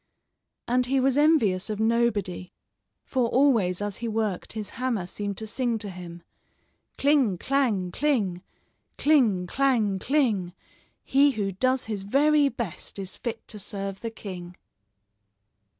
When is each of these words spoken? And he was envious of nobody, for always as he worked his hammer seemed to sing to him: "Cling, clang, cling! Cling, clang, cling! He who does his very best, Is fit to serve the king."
And 0.67 0.87
he 0.87 0.99
was 0.99 1.15
envious 1.15 1.69
of 1.69 1.79
nobody, 1.79 2.51
for 3.05 3.27
always 3.29 3.83
as 3.83 3.97
he 3.97 4.07
worked 4.07 4.53
his 4.53 4.71
hammer 4.81 5.05
seemed 5.05 5.37
to 5.37 5.45
sing 5.45 5.77
to 5.77 5.91
him: 5.91 6.23
"Cling, 6.97 7.37
clang, 7.37 7.91
cling! 7.91 8.41
Cling, 8.97 9.45
clang, 9.45 9.99
cling! 9.99 10.53
He 11.03 11.33
who 11.33 11.51
does 11.51 11.85
his 11.85 12.01
very 12.01 12.49
best, 12.49 12.97
Is 12.97 13.15
fit 13.15 13.47
to 13.49 13.59
serve 13.59 13.99
the 14.01 14.09
king." 14.09 14.55